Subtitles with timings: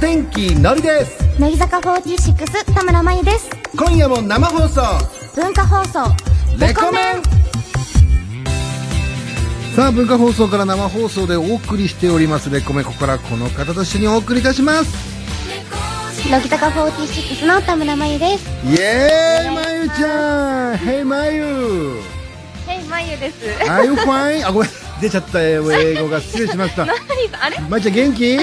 [0.00, 1.38] 天気のりです。
[1.38, 3.50] 乃木坂46田村真由です。
[3.76, 4.80] 今夜も生放送。
[5.34, 6.00] 文化放送。
[6.58, 7.22] レコメン。
[9.76, 12.48] さあ文化放送から生放送でお送りしております。
[12.48, 15.10] レコメンここからこの方と一緒にお送りいたします。
[16.30, 18.48] 乃木坂46の田村真由です。
[18.66, 20.76] イエーイまゆちゃん。
[20.76, 21.44] Hey まゆ
[22.66, 23.36] はい、まゆです。
[23.68, 24.46] Are you fine?
[24.46, 24.70] あごめん。
[25.00, 25.70] 出ちゃったよ。
[25.72, 26.84] 英語が失礼しました。
[26.88, 26.96] 何？
[27.40, 27.60] あれ？
[27.68, 28.38] まゆちゃん元気？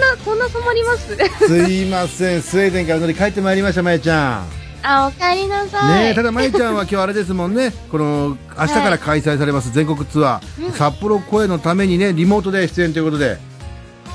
[0.00, 1.16] な、そんな染まります？
[1.46, 2.42] すいません。
[2.42, 4.60] スウェーデンから乗り帰ってまいりましたまゆちゃん。
[4.82, 6.04] あ、おかえりなさい。
[6.04, 7.72] ねえただまゆちゃんは今日あれですもんね。
[7.92, 13.38] この明日から開催されます全国ツアー、札幌声のためにねリモートで出演ということで。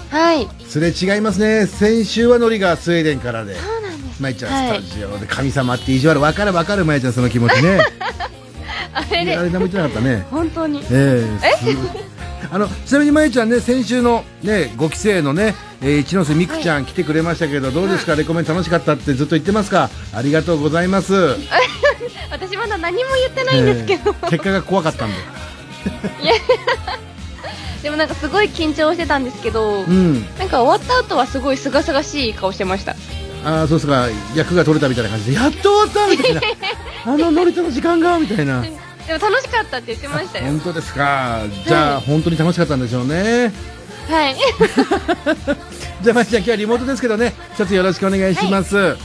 [0.09, 0.47] はい。
[0.67, 1.67] すれ違いますね。
[1.67, 3.55] 先週はノリがスウェーデンからで。
[3.55, 4.21] そうなんです。
[4.21, 4.81] まゆちゃんはい。
[4.81, 5.25] スタジオで。
[5.27, 6.19] 神様って意地悪。
[6.21, 7.79] わかるわかるまゆちゃんその気持ちね。
[8.93, 10.25] あれで、あれ何も言ってなかったね。
[10.31, 10.79] 本当に。
[10.89, 11.57] ええ。
[11.57, 11.65] す
[12.51, 19.89] あのちなみにまゆちゃんね先週のね5期生のね、えー一ノ瀬美空ちゃん来てくれましたけど、どうですか、レコメン楽しかったってずっと言ってますか？
[20.13, 21.13] ありがとうございます。
[22.31, 25.15] 私まだ何も言ってないんですけど、えー結果が怖かったんで。
[27.83, 30.25] でもなんかすごい緊張してたんですけど、うん。
[30.39, 32.95] なんか終わった後はすごいすがすがしい顔してました。
[33.45, 34.07] ああそうですか。
[34.35, 36.41] 役が取れたみたいな感じでやっと終わったみたいな。
[37.05, 38.63] あのノリとの時間がみたいな
[39.07, 40.45] でも楽しかったって言ってましたよ。
[40.45, 41.41] 本当ですか。
[41.65, 43.51] じゃあ、はい本当に楽しかったんでしょうね。
[44.09, 44.35] はい。
[46.01, 47.33] じゃあまゆちゃん今日はリモートですけどね。
[47.53, 49.01] 一つよろしくお願いします、さお願いし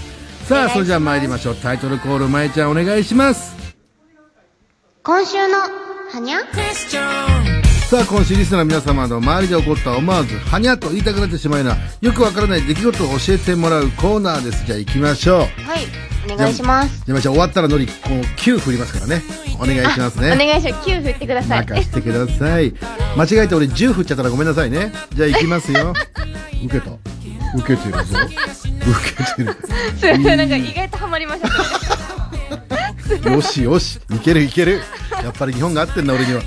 [0.49, 0.55] ます。
[0.55, 1.57] あそれじゃあ参りましょう。
[1.57, 3.55] タイトルコールまゆちゃんお願いします。
[5.03, 7.40] 今週のはにゃ？
[7.91, 14.65] さあ今週リスナーの皆様の周りで起こった思わずはにゃと言いたくなってしまうようなよくわからない出来事を教えてもらうコーナーです。
[14.65, 15.39] じゃあ行きましょう。
[15.39, 15.51] はい。
[16.33, 17.05] お願いします。
[17.05, 19.23] じゃあ終わったらのりこう9振りますからね。
[19.59, 20.89] お願いしますねお願いします。
[20.89, 21.59] 9振ってください。
[21.67, 22.73] 任してください。
[23.17, 24.93] 間違えて俺10振っちゃったらごめんなさいね。
[25.13, 25.93] じゃあ行きますよ。
[26.65, 26.93] 受けた。
[27.57, 28.15] 受けてるぞ。
[28.23, 29.57] 受けてる。
[29.99, 31.49] すいません、なんか意外とハマりました。
[33.29, 33.99] よしよし。
[34.15, 34.81] いけるいける。
[35.25, 36.43] やっぱり日本が合ってんな俺には、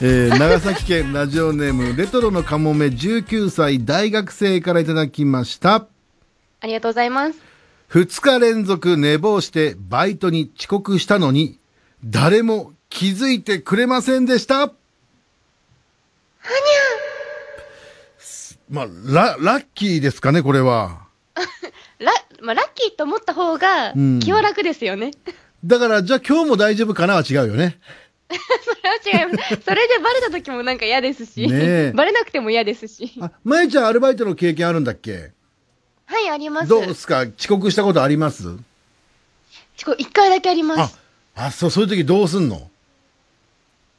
[0.00, 5.88] えー、長崎県ラジオネームレトロのかもめ19歳大学生からいただきました。
[6.60, 7.38] ありがとうございます。
[7.90, 11.58] 2日連続寝坊してバイトに遅刻したのに
[12.04, 14.60] 誰も気づいてくれませんでした。
[14.60, 14.76] はにゃ
[18.70, 21.08] まあララッキーですかねこれは。
[21.98, 24.20] ラ、まあ、ラッキーと思った方がうん。
[24.20, 25.10] 気は楽ですよね。
[25.64, 27.80] だからじゃあ今日も大丈夫かなは違うよね
[29.02, 29.48] それは違います。
[29.64, 33.12] それでバレた時もなんか嫌ですし、ねえ バレなくても嫌ですし。
[33.20, 35.32] あまゆちゃんアルバイトの経験あるんだっけ？
[36.06, 36.68] はい、あります。
[36.68, 37.24] どうですか？
[37.38, 38.44] 遅刻したことあります？
[39.76, 40.98] ちこ一回だけありまあす。、
[41.36, 42.68] あ、そう、そういう時どうすんの？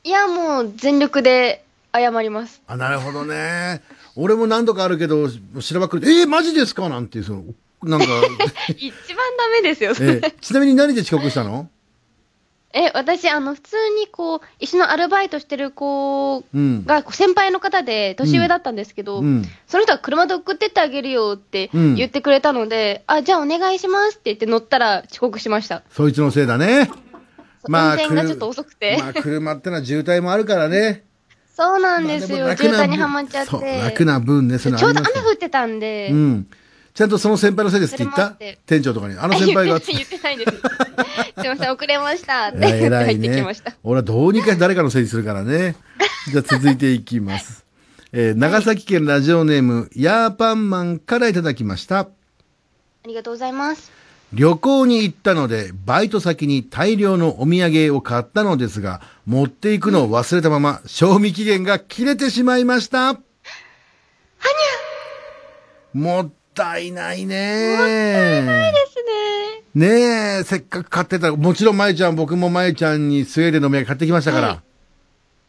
[0.03, 1.63] いや、もう全力で
[1.93, 2.61] 謝ります。
[2.67, 3.81] あ、なるほどね。
[4.15, 6.89] 俺も何度かあるけど、しらばっくり、えー、マジですか？
[6.89, 7.43] なんていう、その、
[7.83, 8.05] なんか、
[8.75, 11.69] 一番ダメですよ、えーちなみに何で遅刻したの？
[12.71, 16.85] え、私、あの、普通にこう、一緒のアルバイトしてる子うん。
[16.85, 19.43] が、先輩の方で、年上だったんですけど、うん。
[19.65, 25.83] その人が車で送ってってあげるよってうん言ってくれたので、あ、じゃあお願いしますって言って乗ったら遅刻しました。
[25.89, 26.91] そいつのせいだね。
[27.67, 28.97] まあ運転がちょっと遅くて。
[28.99, 31.05] まあ、車ってのは渋滞もあるからね。
[31.55, 32.45] そうなんですよ。
[32.45, 33.79] まあ渋滞にはまっちゃって。
[33.79, 36.47] 楽な分ね、そちょうど雨降ってたんで、うん。
[36.99, 39.17] ちゃんとその先輩のせいですって言った店長とかに。
[39.17, 39.79] あの先輩が？
[39.87, 40.51] 言ってないです。
[40.51, 43.73] すいません、遅れました って入ってきねました。。
[43.83, 45.77] 俺はどうにか誰かのせいにするからね。
[46.29, 47.63] じゃあ続いていきます。
[48.11, 51.99] えー長崎県ラジオネーム、ヤーパンマンからいただきました。
[51.99, 52.07] あ
[53.05, 53.93] りがとうございます。
[54.33, 63.13] 旅行に行ったので、バイト先に大量のお土産を買ったのですが、持っていくのを忘れたまま、賞味期限が切れてしまいました。
[63.13, 66.29] はにゃもっ
[66.59, 67.69] たいないね。
[67.69, 67.87] もった
[68.39, 68.95] いないです
[69.75, 69.87] ね。
[69.87, 71.31] ねえ、せっかく買ってた。
[71.35, 74.47] もちろん、まゆちゃん、僕もまゆちゃんにスウェーデンのお土産買ってきましたから。
[74.49, 74.59] はい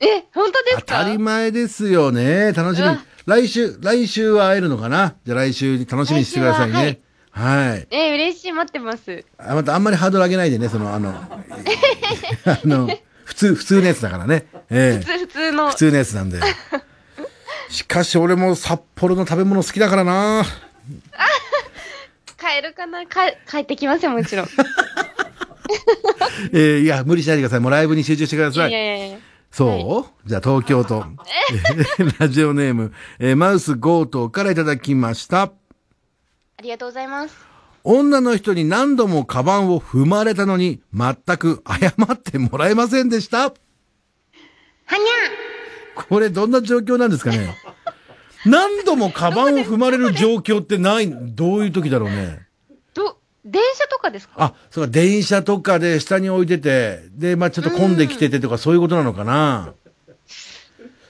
[0.02, 2.54] え、本当です当かたり前ですよね。
[2.54, 2.88] 楽しみ。
[3.26, 5.14] 来週、来週は会えるのかな？
[5.26, 7.00] じゃあ来週に楽しみにしてくださいね。
[7.30, 7.86] はい。
[7.90, 9.24] え、嬉しい、待ってます。
[9.36, 11.10] あまたあんまりハードル上げないでね、その、あの、
[12.46, 12.88] あの、
[13.24, 14.46] 普通、普通のやつだからね。
[14.70, 15.76] ええ普通、普通の普。
[15.76, 16.40] 通のやつなんで。
[17.68, 20.44] しかし俺も札幌の食べ物好きだからな。
[22.36, 23.06] 買えるかな？
[23.06, 24.46] か帰ってきますよ、もちろん。
[24.46, 24.48] い
[26.52, 27.60] えーいや、無理しないでください。
[27.60, 28.70] もうライブに集中してくださやい。
[28.70, 29.18] いやいや
[29.50, 30.28] そう？
[30.28, 31.04] じゃあ東京都、
[31.98, 35.42] え ーラジオネーム、えーマウス強盗からいただきました。
[35.42, 35.52] あ
[36.62, 37.34] りがとうございます。
[37.82, 43.38] 女の人に何度もカバンを踏まれたのに、全く謝ってもらえませんでした。
[43.44, 43.52] は
[44.96, 47.56] にゃこれどんな状況なんですかね？
[48.46, 52.40] 何度もカバンを踏まれる状況ってない、どういう時だろうね。
[52.94, 54.34] ど、電車とかですか？
[54.36, 59.74] あ、そうか、電車とかで下に置いてて、で、まあちょっと混んできててとか、そういうことなのかな。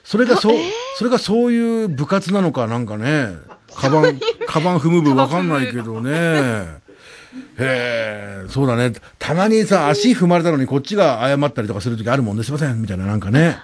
[0.03, 0.57] それがそう、
[0.97, 3.29] それがそういう部活なのかなんかね。
[3.73, 6.81] カバン、カバン踏む部わかんないけどね。
[7.57, 8.91] へえ、そうだね。
[9.17, 12.43] たまにさ、足踏まれたのにこっちが謝ったりとかするときあるもんね。
[12.43, 13.57] すいません、みたいななんかね。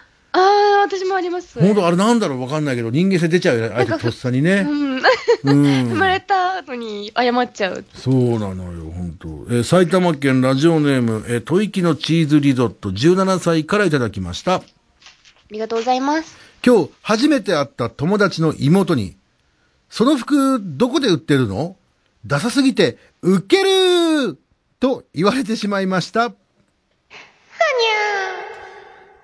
[0.81, 1.59] 私もあります。
[1.59, 3.75] 本当あれなんだろうわかんないけど、人間性出ちゃうよね。
[3.75, 4.65] あえてとっさにね。
[4.67, 4.97] うん。
[4.97, 5.03] うん
[5.89, 7.85] 生まれた後に謝っちゃう。
[7.93, 9.27] そうなのよ、本当。
[9.49, 14.55] えー埼玉県ラジオネーム、えー、吐息のチーズリゾット、17歳からいただきました。
[14.55, 14.61] あ
[15.51, 16.35] りがとうございます。
[16.65, 19.15] 今日、初めて会った友達の妹に、
[19.89, 21.77] その服、どこで売ってるの
[22.25, 24.37] ダサすぎて、ウケる
[24.79, 26.33] と言われてしまいました。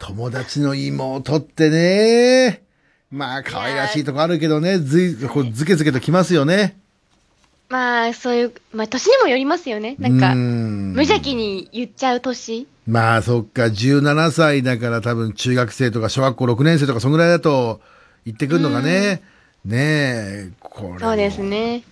[0.05, 2.63] 友達の妹ってね、
[3.09, 6.77] まあ、可愛らしいとこあるけどね、ずい、こう、ずけずけときますよね。
[7.69, 9.95] まあ、そういう、まあ、年にもよりますよね。
[10.00, 12.67] なんか、無邪気に言っちゃう年。
[12.85, 17.79] まあそっか、17歳だから多分中学生とか小学校6年生とかそのぐらいだと
[18.25, 19.21] 言ってくるのがね。
[19.63, 20.99] ねえ、これ。
[20.99, 21.41] そうです。
[21.41, 21.83] ね。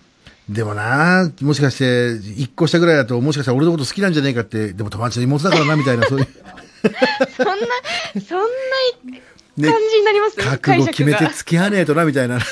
[0.50, 6.26] でもな、もしかして、一個下ぐらいだと、もしかしたら俺のこと好きなんじゃねえかって、でも友達の妹だからな、みたいな、そういう。
[7.36, 7.54] そんな、
[8.26, 8.46] そんな
[9.56, 12.38] ね感じになります、覚悟決めて付き合わねえとな、みたいな。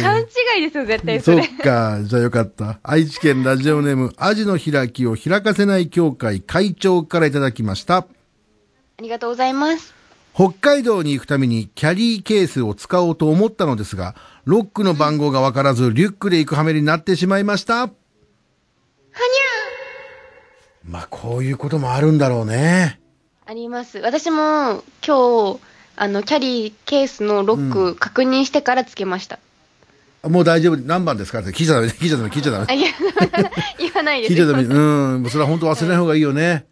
[0.00, 0.24] 勘違
[0.58, 1.48] いですよ、絶対そそっれ。
[1.48, 2.78] か、じゃあよかった。
[2.82, 7.96] 愛知県ラジオネーム、アジの開きを開かせない協会会長からいただきました。
[7.96, 8.06] あ
[9.00, 9.94] りがとうございます。
[10.34, 14.14] 北海道に行くためにキャリーケースを使おうと思ったのですが、
[14.44, 17.74] ロックの番号がわからず、リュックで行く羽目になってしまいました。
[17.80, 19.61] はにゃ
[20.88, 22.98] まあ、こういうこともあるんだろうね。
[23.46, 23.98] あります。
[23.98, 25.60] 私も今日、
[25.96, 29.38] あの、キャリーケースのロック確認してからつけました。
[30.24, 30.76] もう大丈夫。
[30.76, 31.40] 何番ですか？
[31.40, 31.88] って聞いちゃダメ。
[31.88, 32.28] 聞いちゃダメ。
[32.30, 32.76] 聞いちゃダあ、メ。
[33.78, 34.62] 言わないです聞いちゃダメ。
[34.62, 35.30] うん。
[35.30, 36.64] それは本当忘れない方がいいよね。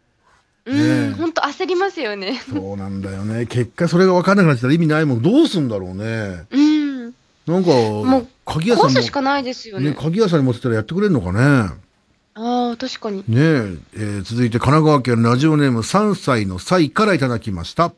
[0.67, 2.41] うん、本当焦りますよね。
[2.53, 3.47] そうなんだよね。
[3.47, 5.23] 結果それが分かんなくなっちゃったら意味ないもん。
[5.23, 6.45] どうすんだろうね。
[6.51, 7.05] うん。
[7.47, 9.91] なんか、もう、鍵屋さんもしかないですよね。
[9.91, 11.71] ね、鍵屋さんに持ってたらやってくれるのかね。
[12.35, 13.19] ああ、確かに。
[13.19, 17.85] ねええー続いて神奈川県ラジオネーム3歳の歳からいただきました。
[17.87, 17.93] あ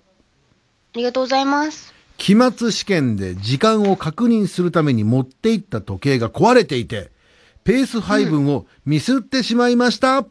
[0.95, 1.93] りがとうございます。
[2.19, 7.11] 期末試験で時間を確認するために持っていった時計が壊れていて、
[7.65, 10.17] ペース配分をミスってしまいました。
[10.17, 10.29] はに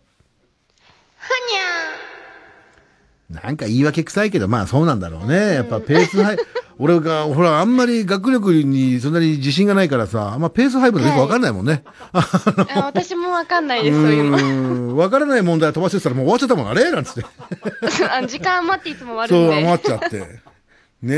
[3.32, 5.54] なんか言い訳臭いけど、まあそうなんだろうね。
[5.56, 6.38] やっぱペース配、
[6.80, 11.84] 俺が、ほら、あんまり学力にそんなに自信がないからさ、あんまペース配分よくわかんないもんね。
[12.14, 12.20] ゃ
[12.76, 14.98] あ私もわかんないでうす、そういうの。
[14.98, 17.26] わからない問題飛ばしてたらもう終わっちゃったもん、あれなんつって。
[18.10, 19.68] あ時間余っていつも終わそう、るんで。
[19.68, 20.20] 余っちゃって。
[21.02, 21.16] ね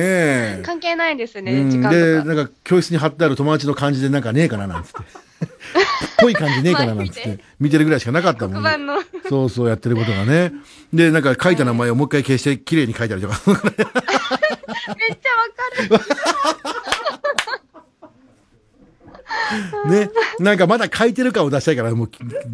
[0.59, 0.61] え。
[0.65, 2.23] 関係ないですね、うん時間で。
[2.23, 4.97] なんか教室に貼ってある友達の漢字でなんかねえかななんつって。
[6.19, 7.39] ぽい感じねえかななんつって。
[7.59, 8.69] 見てるぐらいしかなかったもんね。
[9.29, 10.51] そうそうやってることがね。
[10.93, 13.39] で、なんか書いた名前をもう一回消して綺麗に書いたりとか。
[13.45, 15.33] めっちゃ
[15.89, 16.33] わかる。
[19.89, 20.09] ね。
[20.39, 22.09] なんかまだ書いてる感を出したいから、もう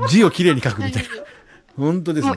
[0.09, 1.09] 字を綺麗に書くみたいな。
[1.77, 2.36] 本当ですよ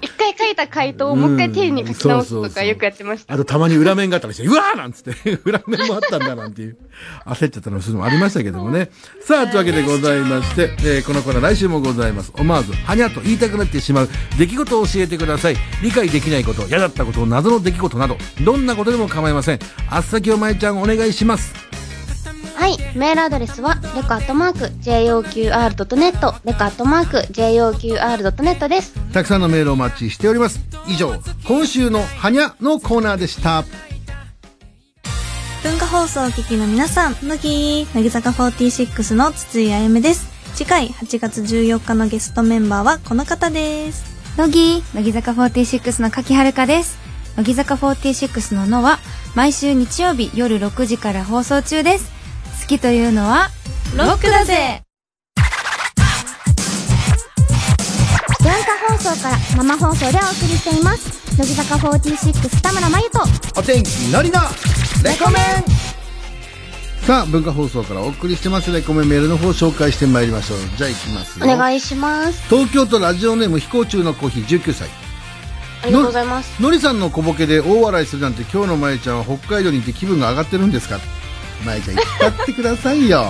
[0.52, 3.34] いた回答をもう一回丁寧に書き直すとかよくやってました。
[3.34, 6.76] あとたまに裏面があったりして、うわーなんつって、 裏面もあったんだなんていう、
[7.26, 8.90] 焦っちゃったのそういうのもありましたけどもね。
[9.20, 12.32] さあ、というわけでございまして、えーこのコーナー来週もございます。
[12.34, 15.56] 思わず、はにゃと言いたくなってしまう出来事を教えてください。
[15.82, 19.58] 理解できないこと、嫌だったこと、謎の出来事など、どんなことでも構いません。
[19.88, 21.81] あっさきおまえちゃんお願いします。
[22.62, 22.78] はい。
[22.96, 28.94] メールアドレスは、レコアットマーク、JOQR.net、レコアットマーク、JOQR.net です。
[29.12, 30.60] たくさんのメールをお待ちしております。
[30.86, 33.64] 以上、今週のはにゃのコーナーでした。
[35.64, 40.28] 文化放送をお聞きの皆さん、乃木乃木坂46の筒井あゆめです。
[40.54, 44.04] 次回8月14日のゲストメンバーはこの方です。
[44.36, 46.96] 乃木乃木坂46の柿遥香です
[47.36, 49.00] 乃木坂46ののは
[49.34, 52.21] 毎週日曜日夜6時から放送中です
[52.62, 53.48] 好きというのは
[53.96, 54.82] ロックだぜ
[58.38, 61.36] 文化放送から生放送でお送りしています。
[61.38, 63.20] 乃木坂46田村真由と、
[63.58, 64.40] お天気のりの
[65.04, 70.58] レコメンさあ、文化放送からお送りしてますレコメンメールの方紹介してまいりましょう。
[70.76, 71.46] じゃあ行きますよ。
[71.46, 72.48] お願いします。
[72.48, 74.88] 東京都ラジオネーム飛行中のコーヒー19歳。
[75.82, 76.62] ありがとうございます。
[76.62, 80.98] のりさんの小ボケで大笑いするなんて今日のまえちゃんは北海道にいて気分が上がってるんですか？
[81.62, 83.26] まえちゃん言ってってくださいよ。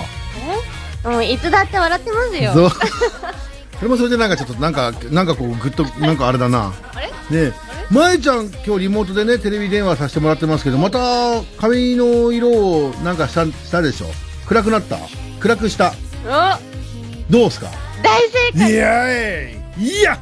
[1.04, 2.52] もういつだって笑ってますよ。
[2.52, 2.70] そう。
[2.70, 6.72] それもそれでなんかちょっとなんか、なんかこうぐっと、なんかあれだな。
[6.94, 7.46] あれ？
[7.48, 7.52] ね
[7.90, 14.06] まえちゃん今日リモートでねテレビ電話させてもらってますけどまた髪の色をなんかしたしたでしょ？
[14.46, 14.96] 暗くなった？
[15.40, 15.92] 暗くした？
[16.24, 17.32] お。
[17.32, 17.68] どうすか？
[18.02, 18.72] 大正解。
[18.72, 19.50] いや！
[19.50, 20.18] いいや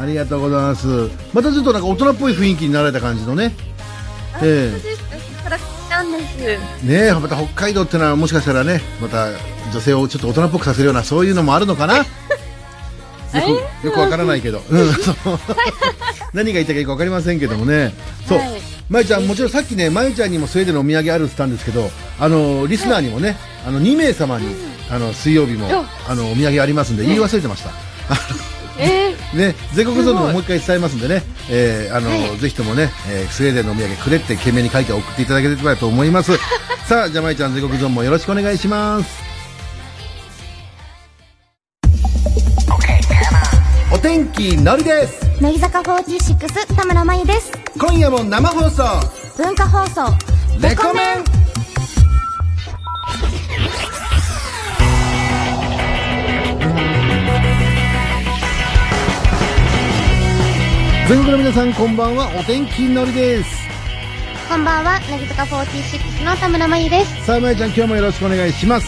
[0.00, 0.86] ありがとうございます。
[1.32, 3.52] またちょっとなんか大人っぽい雰囲気になられた感じのね。
[4.42, 5.07] えそう
[6.02, 6.24] んです。
[6.40, 9.28] えねえまた北海道ってのはもしかしたらねまた
[9.72, 11.98] 女性をちょっと大人っぽくさせるようなそういうのもあるのかな？
[13.28, 14.62] よくよくわからないけど、
[16.32, 17.92] 何が言いたいかよくわかりませんけどもね。
[18.26, 18.62] そう、はい。
[18.88, 23.36] まゆちゃんもちろんさっきねまゆちゃんにもスウェーデンのお土産あるって言ったんですけどあのリスナーにもね、
[23.66, 24.56] あの2名様に、
[24.90, 27.70] あの水曜日もよあのお土産ありますんで言い忘れてました、
[28.78, 32.38] えー、ね、全国ゾーンももう一回伝えますんでね、えーあの、はい。
[32.38, 36.32] ぜひともね、えースウェーデンのお土産くれって懸命に書いて送っていただければと思います。
[36.88, 39.28] さあ、じゃあまいちゃん全国ゾーンもよろしくお願いします。
[43.92, 45.26] お天気のりです。
[45.40, 47.52] 乃木坂46田村真由です。
[47.78, 48.82] 今夜も生放送、
[49.36, 50.12] 文化放送。
[50.60, 51.37] レコメン
[61.08, 63.50] 全国の皆さんこんばんは、お天気のりです。
[64.46, 67.24] こんばんは、乃木坂46の田村真由です。
[67.24, 68.86] さあ、まゆちゃん今日もよろしくお願いします。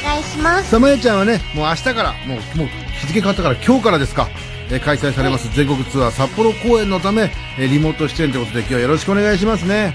[0.00, 0.70] お願いします。
[0.70, 2.68] さあ、まゆちゃんはね、もう明日から、もう、もう
[3.00, 4.30] 日付変わったから今日からですか、
[4.70, 9.94] えー開催されます全国ツアー札幌公演のため、えーリモート出演ということで今日はよろしくお願いしますね。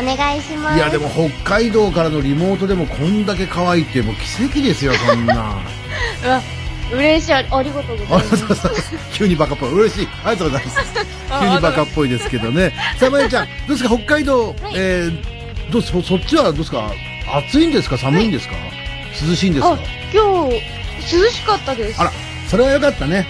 [0.00, 0.78] お願いします。
[0.78, 5.58] いや、でも北海道からのリモートでもこんだけ可愛いってもう奇跡ですよ、そんな。
[6.24, 8.68] うわ嬉しいあありがとうごあざいます
[9.12, 9.72] 急にバカっぽい。
[9.72, 10.08] 嬉しい。
[10.24, 10.78] ありがとうございます。
[11.40, 12.72] 急にバカっぽいですけどね。
[12.98, 13.96] さあ、まゆちゃん、どうですか？
[13.96, 16.92] 北海道、えー、どうそ、そっちはどうですか？
[17.48, 17.96] 暑いんですか？
[17.96, 18.54] 寒いんですか、
[19.28, 19.72] 涼しいんですか？
[19.72, 19.78] あ
[20.12, 22.12] 今日涼しかったですあら、
[22.48, 23.26] それはよかったね。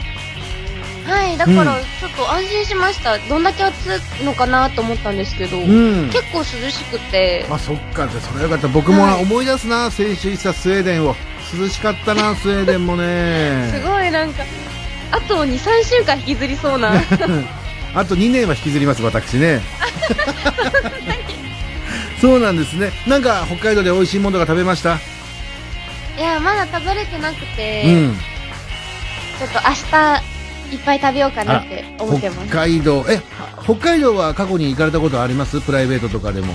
[1.06, 3.75] はいだからちょっと安心しました、どんだけ暑
[4.20, 5.61] いのかなと思ったんですけど、う
[6.06, 6.11] ん。
[6.11, 8.08] 結構涼しくてあ、そっか。
[8.08, 8.68] それはよかった。
[8.68, 11.14] 僕もはい思い出すな、先週行ったスウェーデンを。
[11.58, 13.82] 涼しかったな、スウェーデンもすね。
[13.84, 14.42] ごいなんか
[15.11, 16.92] あと23週間引きずりそうな
[17.94, 19.61] あと2年は引きずります、私ね。
[22.20, 22.90] そうなんですね。
[23.06, 24.99] なんか北海道で美味しいものが食べました？
[26.16, 28.16] いやまだ食べれてなくて、うん。
[29.38, 29.84] ちょっと明日
[30.75, 33.20] いっぱい食べようかなって思ってます北海道、え、
[33.64, 35.61] 北海道は過去に行かれたことあります？
[35.61, 36.54] プライベートとかでも。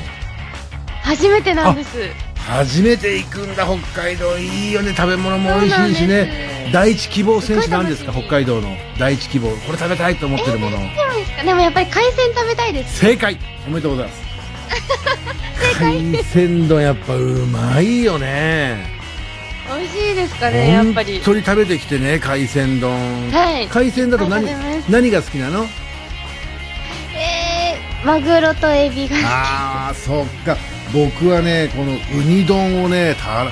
[1.03, 2.09] 初めてなんです
[2.49, 4.37] 初めて行くんだ、北海道。
[4.37, 6.07] いいよね、食べ物も美味しいしね。
[6.07, 6.71] で。
[6.73, 8.75] 第一希望選手なんですか、北海道の。
[8.97, 9.49] 第一希望。
[9.49, 10.77] これ食べたいと思ってるもの。
[10.77, 11.43] でもですか？
[11.43, 12.99] でもやっぱり海鮮食べたいです。
[12.99, 13.37] 正解。
[13.67, 14.21] おめでとうございます。
[15.79, 18.97] 海鮮丼やっぱうまいよね。
[19.67, 21.13] 美味しいですかねやっぱり。
[21.17, 23.31] 本当に食べてきてね海鮮丼。
[23.31, 23.67] はい。
[23.67, 24.47] 海鮮だと何
[24.89, 25.63] 何が好きなの？
[25.63, 25.69] えー、
[28.05, 30.57] マグロとエビがああそっか
[30.93, 33.45] 僕はねこのウニ丼をねた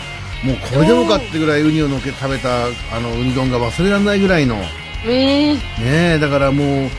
[0.45, 4.67] もうこれでもかってぐらいウニをのけ食べたあのウニ丼が忘れられないぐらいのね
[5.05, 6.89] えー、えだからもう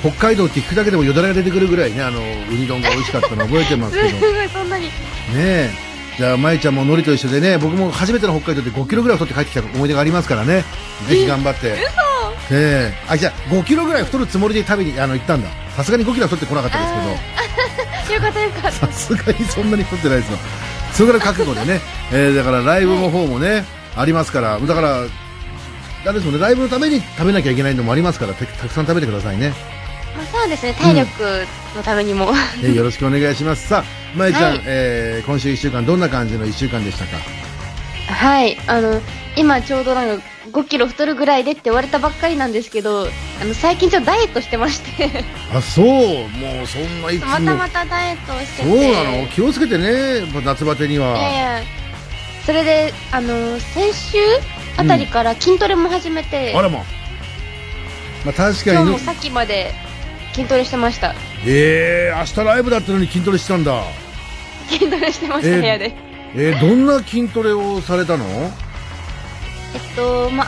[0.00, 2.22] 北海道って聞くだけでもよだれが出てくるぐらいねあのウ
[2.52, 4.90] ニ丼が美味しかったの覚えてますけど すごいそんなにね
[5.34, 5.88] え。
[6.18, 10.64] じゃあ、まいちゃんもノリと一緒でね、僕も初めての北海道で5キロぐらい太って帰ってきた思い出がありますからね。
[11.08, 11.70] ぜひ頑張って。
[11.70, 11.78] ね
[12.50, 12.92] え。
[13.06, 15.48] あ、じゃあ、5キロぐらい太るつもりで食べに、あの、行ったんだ。
[15.78, 16.84] さすがに5キロは太ってこなかったで
[18.04, 20.38] す よかったよかっけど、さすがにそんなに太ってないですよ。
[20.92, 21.80] それぐらい覚悟でね。
[22.10, 23.64] えー、だからライブの方もね、
[23.96, 25.02] ありますから、だから、あ
[26.06, 29.52] れですもんね、ライブのために食べなきゃいけないのもありますから、たたくさん食べてくださいね。
[30.14, 30.74] た、まあ、そうですね。
[30.74, 33.68] 体力のためにも、えーよろしくお願いします。
[33.68, 33.84] さあ、
[34.16, 34.62] まいちゃん、はい。
[34.64, 37.18] えー、今週1週間どんな感じの1週間でしたか？
[38.12, 38.58] はい。
[38.66, 39.00] あの
[39.36, 43.06] 今ちょうどなんか5キロ太るぐらいでって言われたばっかりなんですけど
[43.40, 45.24] あの最近ちょっとダイエットしてまして。
[45.54, 47.28] あ、そう、もうそんないつも。
[47.28, 48.68] またまたダイエットをしてて。
[48.68, 49.28] そうなの？
[49.28, 51.16] 気をつけてね、夏バテには。
[51.16, 51.62] いやいや。
[52.44, 54.18] それであの先週
[54.76, 56.78] あたりから筋トレも始めて、あらま。
[58.24, 58.76] まあ確かに。
[58.76, 59.72] ね、今日もさっきまで
[60.32, 61.14] 筋トレしてました。
[61.46, 63.82] えー、明日ライブだったのに筋トレしたんだ。
[64.68, 65.94] 筋トレしてました、えー部屋で。
[66.34, 68.24] えー、どんな筋トレをされたの？
[68.26, 68.50] え
[69.78, 70.46] っとま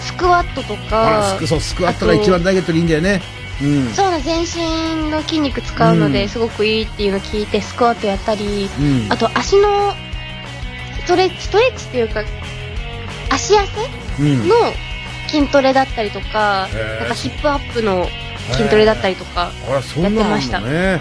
[0.00, 3.22] スクワットとかスク、そう、スクワットが一番ダイエットにいいんだよね。
[3.62, 3.92] うん。
[3.92, 9.12] そうな全身の筋肉使うのうんですごくいいっていうのを聞いてスクワットやったりうん。
[9.12, 9.92] あと足の
[11.04, 12.24] ストレッチストレッチっていうか
[13.30, 13.64] 足痩
[14.18, 14.48] せうん。
[14.48, 14.54] の
[15.28, 18.06] 筋トレだったりとか、へーなんかヒップアップの
[18.52, 21.00] 筋トレだったりとか、あら、そんなのあるのね。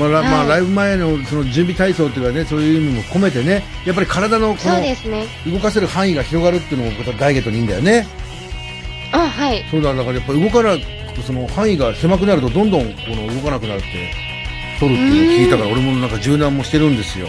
[0.00, 5.26] まあ、らまあ、はいライブ前のその準備体操っていうかね、そういう意味も込めてね、やっぱり体のこそうですね。
[5.46, 8.06] の動かせる範囲が広がるっていうのもまたダイエットにいいんだよね。
[9.12, 9.64] あはい。
[9.70, 13.88] そうだ、だからやっぱ動かなくとその範囲が狭くなるとどんどんこの動かなくなるって
[14.78, 17.28] 取るっていうのを聞いたから俺もなんか柔軟もしてるんですよ。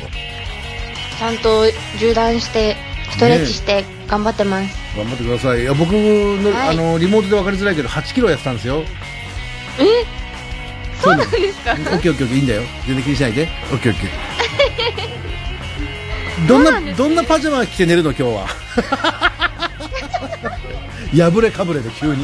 [1.19, 1.65] ちゃんと
[1.99, 2.75] 縦断して、
[3.11, 4.75] ストレッチして頑張ってます。
[4.95, 5.61] 頑張ってください。
[5.61, 6.69] いや僕の,、はい。
[6.69, 8.83] あのリモートで分かりづらいけど8キロやってたんですよ。
[9.79, 10.20] え？
[11.01, 11.71] そうなんですか？
[11.71, 12.35] オッケーオッケーオッケー。
[12.35, 12.61] いいんだよ。
[12.85, 13.47] 全然気にしないで。
[13.71, 14.11] オッケーオッケー。
[16.47, 18.47] どんなどんなパジャマ着て寝るの今日は？
[21.31, 22.15] 破れかぶれで急に。
[22.15, 22.23] そん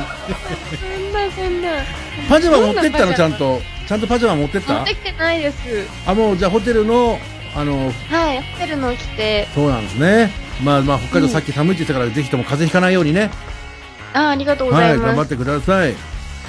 [1.14, 1.70] なそんな。
[2.30, 3.14] パジャマ持ってったの？
[3.14, 3.62] ちゃんと。
[3.88, 4.74] ちゃんとパジャマ持ってった？
[4.74, 5.58] 持ってきてないです。
[6.06, 7.20] あもうじゃあホテルの
[7.56, 10.32] あのはい、ホテルの着て、そうなんですね。
[10.64, 13.30] まあまあ北海道さっき寒いって言ってたから、ぜひとも風邪ひかないようにね。
[14.14, 15.08] あありがとうござはいいます。
[15.08, 15.96] 頑張ってください。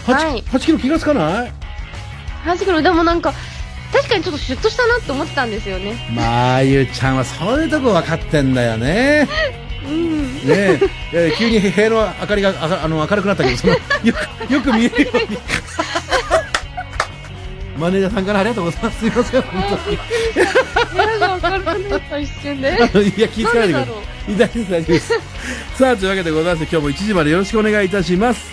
[0.07, 0.43] 8,、はい。
[0.43, 1.53] 8キロ気がつかない？
[2.45, 3.33] 8キロ、でもなんか、
[3.93, 5.95] 確かにちょっとシュッとしたなって思ってたんですよね。
[6.15, 9.27] まあゆうちゃんはそういうとこ分かってんだよね。
[9.87, 10.35] うん。
[10.47, 10.81] ね
[11.13, 11.33] え。
[11.39, 12.53] 急に部屋の明かりが
[12.85, 13.81] あの明るくなったけどそのよ
[14.47, 15.39] くよく見えるように。
[17.79, 18.99] マネージャーさんからありがとうございます。
[18.99, 22.69] すいません本当に部屋が明るくなった一瞬で。
[22.69, 23.93] いや気づかないでくださ
[24.29, 24.37] い。
[24.37, 24.71] 大丈夫です。
[24.71, 25.39] 大丈夫です。
[25.79, 28.51] さあというわけでございまして今日も1時までよろしくお願いいたします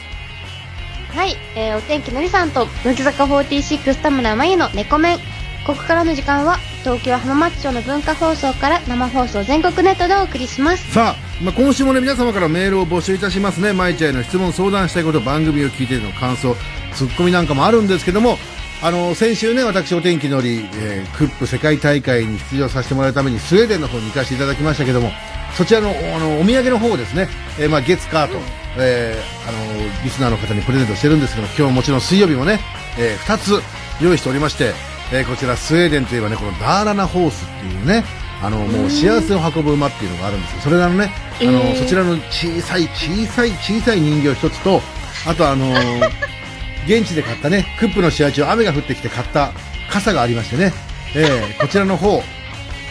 [1.15, 5.17] はい、えー、お天気のりさんと乃木坂46田村真由の猫面。
[5.65, 10.91] ここからの時間は東京浜松町の文化放送から生放送全国ネットでお送りします。
[10.91, 13.71] さあ、まあ、今週もね皆様からメールを募集いたしますね。
[13.71, 16.53] 舞ちゃんへの質問相談したいこと番組を聞いての感想
[16.93, 18.37] ツッコミなんかもあるんですけども
[18.81, 25.11] あの先週ね私お天気のり、えークップ世界大会に出場させてもらうためにスウェーデンの方に行かせていただきましたけども
[25.57, 27.29] そちらのあのお土産の方をですね、
[27.59, 28.37] えーまあ、月カート、
[28.77, 32.59] えーあのリスナーの方にプレゼントしてるんですけども今日もちろん水曜日もね、
[32.99, 33.61] え2つ
[34.03, 34.73] 用意しておりまして、
[35.13, 38.03] えーこちらスウェーデンといえばねこのダーラナホースっていうね
[38.41, 40.61] あのもう幸せを運ぶ馬っていうのがあるんですよ。
[40.61, 41.75] それらのねあの、えー。
[41.75, 44.81] そちらの小さい小さい小さい人形一つと
[45.27, 46.09] あとあのー
[46.85, 49.51] 現地で買ったねクップの試合中雨が降ってきて買った
[49.89, 50.73] 傘がありましてね、
[51.15, 52.21] えーこちらの方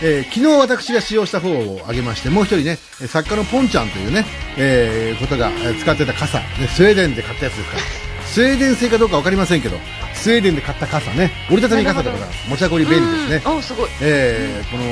[0.02, 4.24] えー昨日私が使用した方をあげまして、もう一人ね、えー作家のポンちゃんというね、
[4.57, 7.83] えーことが、えー使ってた傘、ね、スウェーデンで買ったやつですから、
[8.26, 9.78] スウェーデン製かどうかわかりませんけど、
[10.14, 12.48] スウェーデンで買った傘ね、折りたたみ傘でございます。
[12.50, 13.52] 持ち運び便利ですね。
[13.57, 14.85] おすごいえーこの、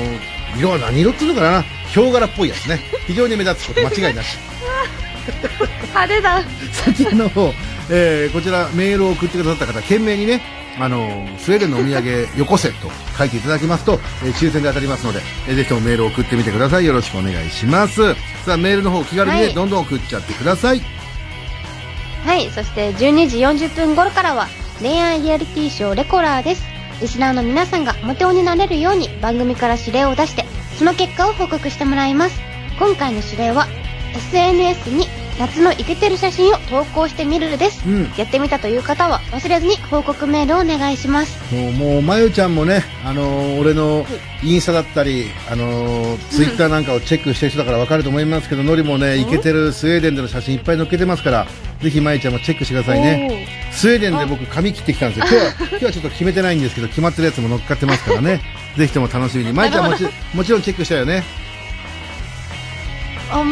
[0.57, 1.61] 色は何色っていうのかな？
[1.91, 2.79] ヒョウ柄っぽいやつね。
[3.07, 4.37] 非常に目立つこと間違いなし。
[5.93, 6.41] 派手だ
[6.85, 7.53] そちらの方、
[7.89, 10.41] えーこちらメールを送ってくださった方、懸命にね、
[10.79, 16.85] あのースウェーデンのお土産よこせと書いていただきますと、えー抽選で当たりますので、えーぜひともメールを送ってみてください。
[16.85, 18.13] よろしくお願いします。
[18.45, 20.81] さあ、メールの方気軽にね、はいどんどん送っちゃってください。
[22.25, 24.47] はいそして12時40分頃からは
[24.81, 26.63] 恋愛リアリティショーレコラーです
[27.01, 30.45] リスナーの皆さんがモテ男になれるように番組から指令を出して
[30.77, 32.39] その結果を報告してもらいます
[32.79, 33.67] 今回の指令は
[34.15, 35.05] SNS に
[35.39, 38.03] 夏のイケてる写真を投稿してみるですうん。
[38.17, 44.05] やってみたという方は忘れずに報告メールをお願いしますもう、もう、まゆちゃんもね、あのー俺の
[44.43, 51.47] インスタだったり、あのーツイッターなんかをチェックしてる人だからわかると思いますけど、のりもね、イケてるスウェーデンでの写真いっぱい載っけてますから、
[51.81, 53.47] ぜひまゆちゃんもチェックしてくださいね。
[53.71, 55.25] スウェーデンで僕髪切ってきたんですよ。
[55.27, 58.41] 今日は、 今日はちょっと決めてないんですけど、決まってるやつも乗っかってますからね。
[58.77, 59.53] ぜひとも楽しみに。
[59.53, 61.23] まゆちゃんもちもちろんチェックしたよね。
[63.31, 63.43] あ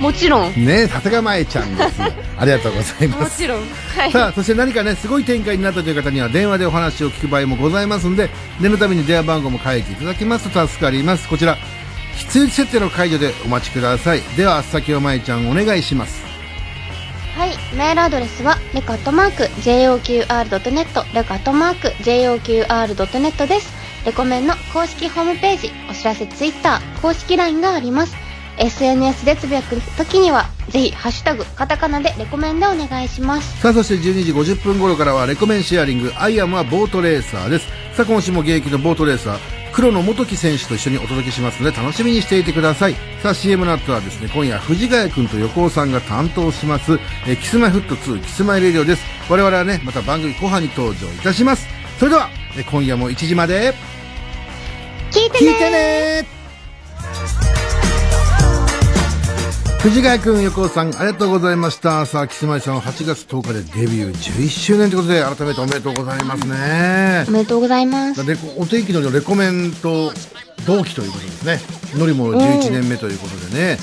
[0.00, 2.02] もちろんねさすがまゆちゃんです。
[2.38, 3.38] ありがとうございます。
[3.38, 3.60] ちろん
[3.96, 8.28] はいさあ、そして何かね、すごい展開になったという方には電話でお話を聞く場合もございますんで、
[8.60, 11.28] 念のために電話番号も書いていただきますと助かります。
[11.28, 11.56] こちら、
[12.14, 14.20] 必要設定の解除でお待ちください。
[14.36, 16.24] では、先をまいちゃんお願いします。
[17.36, 17.50] はい。
[17.74, 23.74] メールアドレスは、レカットマーク、JOQR.net、レカットマーク、JOQR.net です。
[24.04, 28.25] レコメンの公式ホームページ、お知らせツイッター、公式 LINE があります。
[28.58, 33.60] SNS でつぶやくときには、ぜひ、ハッシュタグ、カタカナでレコメンでお願いします。
[33.60, 37.66] さあ、そして12時50分頃からは、レコメンシェアリング、 I am a ボートレーサーです。
[37.94, 39.38] さあ、今週も現役のボートレーサー、
[39.72, 42.94] 黒野元樹選手と一緒にお届けしますので、楽しみにしていてください。
[43.22, 49.04] さあ、CM の後はですね、今夜、藤ヶ谷くんと横尾さんが担当します、えー Kis-My-Ft2、キスマイレディオです。
[49.28, 51.66] 我々はね、また番組後半に登場いたします。
[51.98, 53.74] それでは、えー今夜も1時まで、
[55.12, 56.35] 聞いてね
[59.86, 62.06] 藤ヶ谷くん、横尾さん、ありがとうございました。
[62.06, 67.30] さあ、キスマイさんは8月10日でデビュー11周年ということで、改めておめでとうございますねお。
[67.30, 68.20] めでとうございます。
[68.56, 70.12] お天気のレコメント
[70.66, 71.60] 同期ということですね。
[71.94, 73.78] のりも11年目ということでね。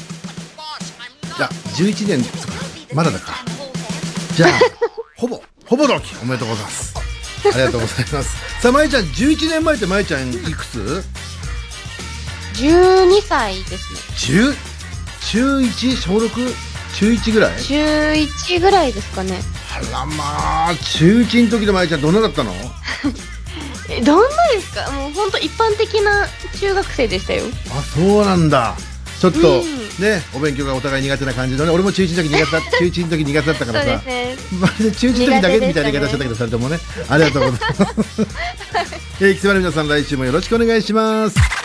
[1.37, 2.53] いや、11年つか、
[2.93, 3.35] まだだか。
[4.35, 4.49] じゃあ、
[5.15, 6.93] ほぼ、ほぼ同期、おめでとうございます。
[7.45, 8.37] ありがとうございます。
[8.61, 11.01] さあ、まゆちゃん、11年前ってまゆちゃんいくつ
[12.55, 14.51] ？12歳ですね。
[14.51, 14.72] 10
[15.31, 16.53] 中1小 6?
[16.95, 17.61] 中1ぐらい？
[17.61, 17.75] 中
[18.11, 19.39] 1ぐらいですかね。
[19.91, 22.53] らまあ、中1の時のまゆちゃんどんなだったの？
[23.89, 24.91] えどんなですか？
[24.91, 26.27] もう本当一般的な
[26.59, 28.75] 中学生でしたよあ、そうなんだ。
[29.19, 29.63] ちょっと、うん
[29.99, 34.01] ね、お勉強がお互い苦手な感じのね、俺も中1の時苦手だ、 中1の時苦手だったからさ
[34.59, 36.77] まるで中1の時だけみたいな言い方しちゃったけど、それともね、
[37.09, 38.21] ありがとうございます。
[39.21, 41.62] えー、キスマの皆さん、来週もよろしくお願いします。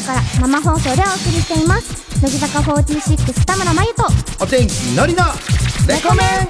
[0.00, 4.04] 化放送から生放送でお送りしています乃木坂46田村真由と
[4.44, 5.24] お天気のりの
[5.88, 6.48] レコメン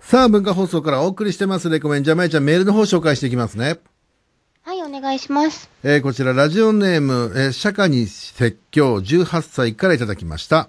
[0.00, 2.04] さあ、文化放送からお送りしてます、レコメン。
[2.04, 3.78] じゃあ、まゆちゃん、メールの方紹介していきますね。
[4.62, 10.58] はいお願いしますえーこちら、ラジオネーム、えー釈迦に説教18歳からいただきました。
[10.58, 10.68] あ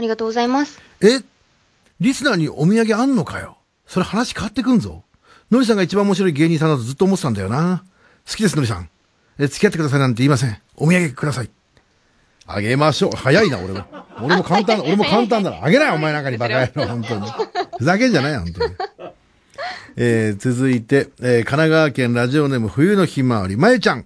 [0.00, 1.20] りがとうございますえ
[2.00, 3.56] リスナーにお土産あんのかよ？
[3.86, 5.04] それ話変わってくんぞ。
[5.52, 7.84] のりさんが一番面白い芸人さんだとずっと思ってたんだよな。
[8.28, 8.88] 好きです、のりさん。
[9.40, 10.56] え、付き合ってくださいなんて言いません。
[10.76, 11.50] お土産ください。
[12.46, 13.16] あげましょう。
[13.16, 13.84] 早いな、俺も。
[14.22, 15.64] 俺も簡単、 俺も簡単だな。
[15.64, 17.22] あげない、お前なんかにバカ野郎、本当に。
[17.78, 18.74] ふざけんじゃないよ、本当に。
[19.96, 24.04] えー続いて、えー神奈川県ラジオネーム冬のひまわり、まゆちゃん。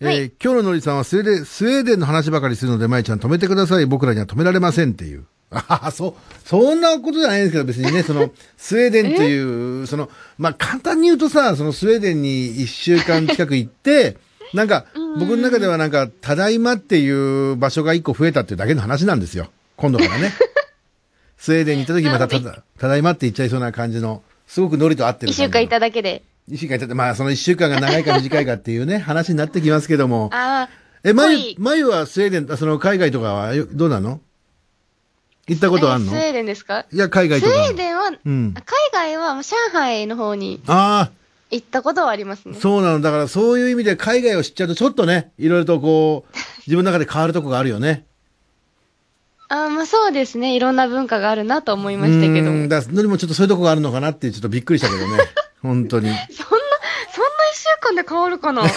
[0.00, 3.86] えー今日ののりさんはスウェーデン、スウェーデンの話ばかりするので、まゆちゃん止めてください。
[3.86, 5.24] 僕らには止められませんっていう。
[5.54, 14.16] ああ、そう、そんなことじゃないんですけど、別にね、 その、スウェーデンという、その、まあ、簡単に言うとさ、そのスウェーデンに一週間近く行って、
[14.54, 14.86] なんか、
[15.18, 19.50] 僕の中ではなんか、ただいまっていう場所が一個増えたっていうだけの話なんですよ。
[19.76, 20.32] 今度からね。
[21.38, 25.32] スウェーデンに行った時またただ、ただいまって言っちゃいそうな感じの、すごくノリと合ってる。
[25.32, 30.28] 一週間いただけで一週間いたって、まあ、その一週間が長いか短いかっていうね、話になってきますけども。
[30.32, 34.20] ああえ、まゆはい、まゆはスウェーデン、あその海外とかはよどうなの？
[35.48, 36.12] 行ったことあんの？
[36.12, 36.86] スウェーデンですか？
[36.92, 37.48] いや、海外スウ。
[37.50, 38.54] ェーデンは、うん。
[38.54, 41.10] 海外は上海の方にあ
[41.50, 42.56] 行ったことはありますあ、ね。
[42.60, 43.00] そうなの。
[43.00, 48.06] だからそういう意味で海外を知っちゃうとちょっとね、いろいろとこう、 自分の中で変わるとこがあるよね。
[49.48, 50.54] あーまあそうですね。
[50.56, 52.46] いろんな文化があるなと思いましたけど。
[52.46, 55.18] そんな、うんだからのりもちょっとそういうとこがあるのかなってちょっとびっくりしたけどね。
[55.60, 56.06] 本当に。
[56.08, 58.62] そんな一週間で変わるかな？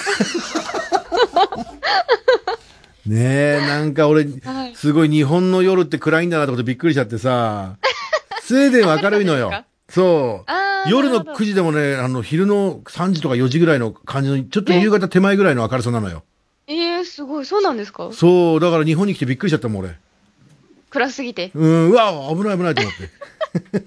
[3.05, 7.77] ねえ、なんか俺はい、すごい日本の夜って暗いんだなってことびっくりしちゃってさ、
[8.41, 9.51] スウェーデンは明るいのよ。
[9.89, 10.89] そう。
[10.89, 11.39] 夜のなるほど。
[11.39, 16.23] 9時でもね、あの、昼の3時とか4時ぐらいの感じの、ちょっと夕方手前ぐらいの明るさなのよ。
[16.67, 17.45] ええすごい。
[17.45, 18.09] そうなんですか？
[18.11, 19.95] そう、だから日本に来てびっくりしちゃったもん、俺。
[20.89, 21.51] 暗すぎて。
[21.53, 23.09] うん、うわ、危ない危ないと思って。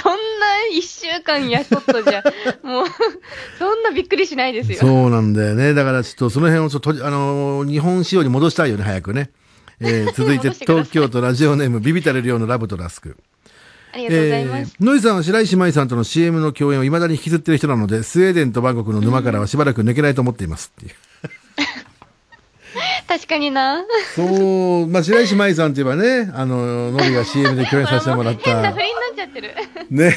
[0.00, 2.22] そんな一週間やっとっとじゃ、
[2.62, 2.86] もう、
[3.58, 4.78] そんなびっくりしないですよ。
[4.78, 5.74] そうなんだよね。
[5.74, 9.30] だからちょっとその辺をちょっと、あのー日本仕様に戻したいよね、早くね。
[9.80, 13.16] えー 続いて東京都ラジオネームビビたる量のラブとラスク。
[13.92, 14.76] ありがとうございます。
[14.80, 20.94] ー、ノイさんは白石麻衣さんとの CM の共演を未だに引きずってる人なので、スウェーデンとバンコクの沼からはしばらく抜けないと思っていますっていう。
[23.06, 23.84] 確かにな。
[24.14, 28.78] そう、まあ、白石麻衣さんといえばね、あの、ノリが CM で共演させてもらっ変なた振。
[28.80, 29.54] りになっちゃってる。
[29.90, 30.16] ね、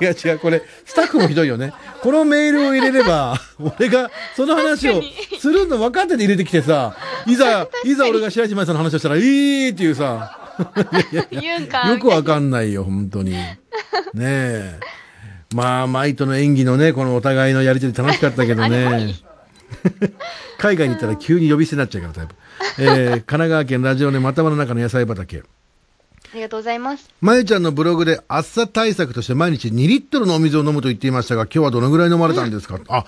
[0.00, 1.72] 違う違う、これ、スタッフもひどいよね。
[2.02, 5.02] このメールを入れれば、俺がその話を
[5.38, 10.38] するの分かってて入れてきてさ、いざ、いざ俺が白石麻衣さんの話をしたら、いいっていうさ。
[11.88, 13.32] よくわかんないよ、本当に。
[13.32, 13.54] ね
[14.16, 14.80] え。
[15.54, 19.14] まあ、舞との演技のね、このお互いのやりとり楽しかったけどね。
[20.58, 22.34] 海外に行ったら急に呼び捨てになっちゃうから、タイプ。
[22.78, 25.38] えー、神奈川県ラジオネーム頭の中の野菜畑。
[25.38, 25.42] あ
[26.34, 27.08] りがとうございます。
[27.20, 33.06] まゆちゃんのブログで暑さ対策として毎日2リットルのお水を飲むと言っていましたが、今日はどのぐらい飲まれたんですか、あ、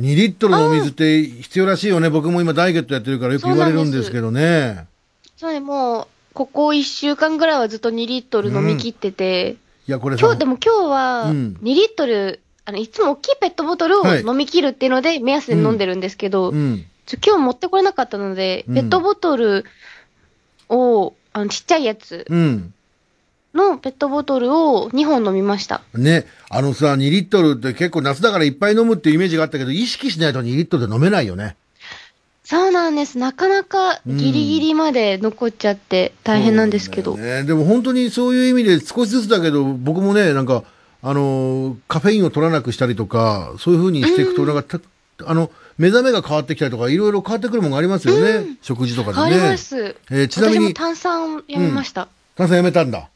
[0.00, 2.10] 2リットルのお水って必要らしいよね。
[2.10, 4.86] 僕も今ダイエットやってるからよく言われるんですけどね。
[5.36, 9.56] そうね、もう、ここ一週間ぐらいはずっと2リットル飲み切ってて、
[9.88, 16.84] いや、これさ今日、でも今日は、うん2リットル、あの、いつも大きいペットボトルをはい飲み切るっていうので、目安で飲んでるんですけど、うん。
[17.06, 19.64] ちょ今日持ってこれなかったので、うんペットボトル
[20.68, 22.72] を、あの、ちっちゃいやつうん。
[23.52, 25.82] のペットボトルを2本飲みました。
[25.94, 31.56] ね、あのさ、2リットルって結構夏だからいっぱい飲むっていうイメージがあったけど、意識しないと2リットルで飲めないよね。
[32.44, 33.18] そうなんです。
[33.18, 37.16] なかなかギリギリまで残っちゃって大変なんですけど。
[37.16, 40.62] ね、でも本当にそういう意味で少しずつだけど、僕もね、なんか、
[41.02, 48.58] あのーカフェインを取らなくしたりとか、そういう風にしていくと、なんかた、あの、目覚めが変わってきたりとか、いろいろ変わってくるものがありますよね。
[48.60, 49.30] 食事とかでね。
[49.30, 49.96] 変わります。
[50.10, 52.08] えーちなみに炭酸をやめました。
[52.36, 53.08] 炭酸やめたんだ。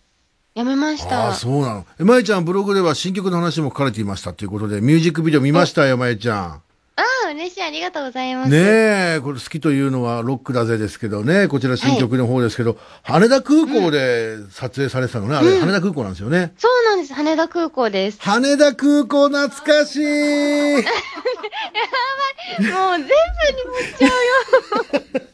[0.55, 1.27] やめました。
[1.27, 1.87] ああ、そうなの。
[1.99, 6.62] え、まゆちゃんブログでは新曲の話も書かれていましたということで、ミュージックビデオ見ましたよ、まゆちゃん。
[7.30, 7.62] 嬉しい。
[7.62, 8.50] ありがとうございます。
[8.50, 8.58] ね
[9.16, 16.52] え、これ好きというのはロックだぜですけどね、こちら新曲の方ですけど、羽田空港で撮影されてたのね、あれ、羽田空港なんですよね。
[16.58, 17.14] そうなんです。
[17.14, 18.18] 羽田空港です。
[18.20, 20.08] 羽田空港懐かしい も
[22.58, 23.06] う全部に持っ
[23.98, 24.10] ちゃう
[25.14, 25.20] よ。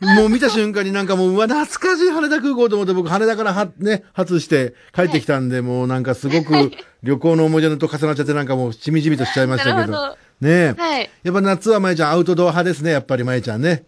[0.00, 6.70] もう見た瞬間になんかもう、うわ、懐かしい羽田空港と思って僕羽田からは、ね、初して帰ってきたんで、もうなんかすごく
[7.02, 9.92] 旅行の思い出と重なっちゃってなんかもうしみじみとしちゃいましたけど。
[9.92, 10.08] ど
[10.40, 10.74] ねえ。
[10.76, 11.10] はい。
[11.22, 13.84] やっぱ夏はまえちゃんアウトドア派ですね、やっぱりまえちゃんね。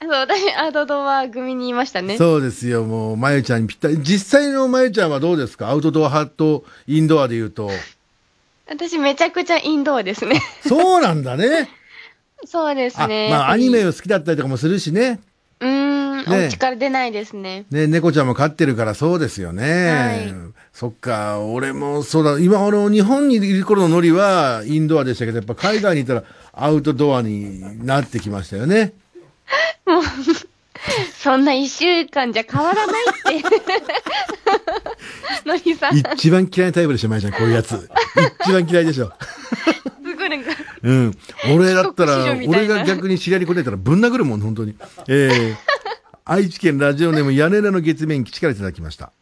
[0.00, 2.18] そう、私、アウトドア組にいましたね。
[2.18, 3.98] そうですよ、もう、まゆちゃんにぴったり。
[4.02, 5.70] 実際のまゆちゃんはどうですか？
[5.70, 7.70] アウトドア派とインドアで言うと。
[8.68, 10.40] 私、めちゃくちゃインドアですね。
[10.66, 11.68] そうなんだね。
[12.44, 13.28] そうですあ、ね。
[13.30, 15.20] まあアニメを好きだったりとかもするしね。
[15.60, 17.66] うーん、ねお家から出ないですね。
[17.70, 19.90] ね、猫ちゃんも飼ってるからそうですよね。
[19.90, 28.94] はいそっか、俺もそうだ、今あの、日本にいる頃のノリはインドアでしたけど、やっぱ海外にいたらアウトドアになってきましたよね。
[31.14, 33.04] そんな一週間じゃ変わらない
[33.38, 33.42] って。
[35.46, 37.88] のりさん、す一番嫌いなタイプでしょ、まゆちゃん、こういうやつ。
[38.40, 39.12] 一番嫌いでしょ。
[40.82, 41.12] うん。
[41.54, 44.74] 俺だったら俺が逆に知り合いに答えたらぶん殴るもん、本当に。
[45.08, 45.54] えー、
[46.24, 49.12] 愛知県ラジオネーム屋根裏の月面基地からいただきました。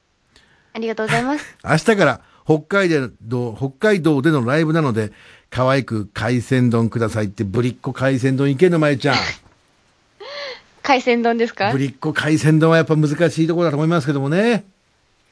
[0.73, 1.45] ありがとうございます。
[1.65, 2.89] 明日から北海
[3.23, 5.13] 道、北海道でのライブなので、
[5.51, 9.17] 可愛く海鮮丼くださいって、ぶりっ子海鮮丼いけんの、まえちゃん。
[10.83, 11.71] 海鮮丼ですか？
[11.73, 14.65] ぶりっ子海鮮丼はやっぱ難しいところだと思いますけどもね。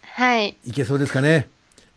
[0.03, 0.57] はい。
[0.67, 1.49] いけそうですかね？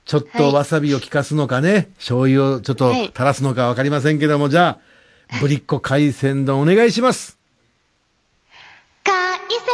[0.06, 4.80] ちょっはいとわさびを効かすのかね、醤油をちょっとはい垂らすのかわかりませんけども、じゃ
[5.32, 7.38] あ、ぶりっ子海鮮丼お願いします。
[9.04, 9.72] 海鮮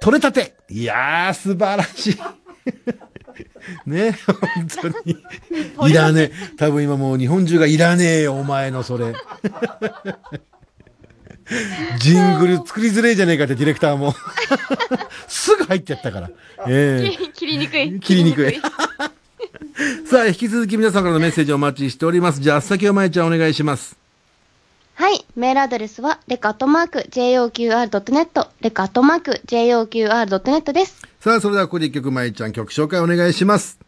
[0.00, 2.18] 取れたていやー、素晴らしい。
[3.86, 5.90] ね、本当に。
[5.90, 6.56] いらねえ。
[6.56, 9.12] 多分今もう日本中がいらねえよ、お前のそれ。
[11.98, 14.14] ジングル作りづれえじゃねえかってディレクターも。
[15.26, 16.30] すぐ入ってやったから。
[16.68, 18.00] ええ丼切りにくい。
[18.00, 18.60] 切りにくい
[20.06, 22.40] さあ、引き続き皆さんからのメッセージをお待ちしております。
[22.40, 23.96] じゃあ、先をまえちゃんお願いします。
[24.94, 25.24] はい。
[25.36, 31.02] メールアドレスは、レカットマーク、JOQR.net、レカットマーク、JOQR.net です。
[31.20, 33.78] さあ、それではここで一曲まえちゃん曲紹介お願いします。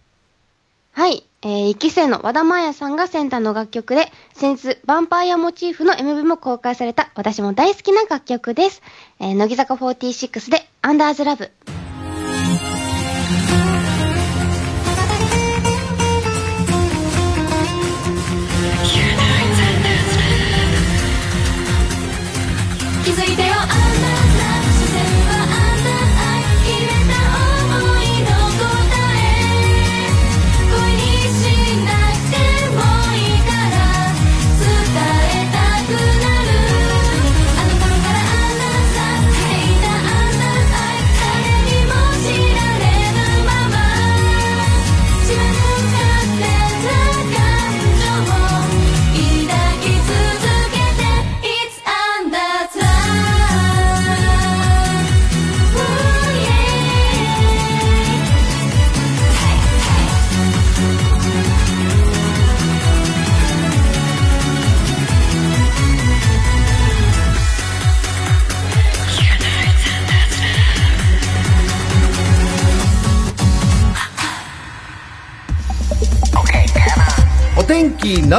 [0.92, 1.26] はい。
[1.42, 8.82] えー、一期生の和田真彩さんがセンターの楽曲で、先日、ヴァンパイアモチーフの MV も公開された、私も大好きな楽曲です。
[9.20, 11.50] えー、乃木坂46で、アンダーズラブ。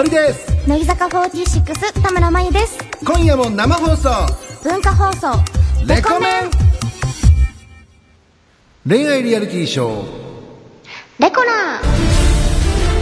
[0.02, 0.68] のりです。
[0.68, 4.10] 乃木坂46田村真由です今夜も生放送。
[4.64, 5.28] 文化放送
[5.86, 6.50] レコメン
[8.88, 10.06] 恋愛リアリティショー。
[11.20, 11.84] レコナー